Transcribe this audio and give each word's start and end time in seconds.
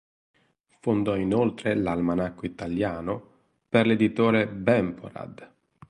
Fondò 0.79 1.15
inoltre 1.15 1.75
l"'Almanacco 1.75 2.47
italiano" 2.47 3.23
per 3.69 3.85
l'editore 3.85 4.47
Bemporad. 4.47 5.53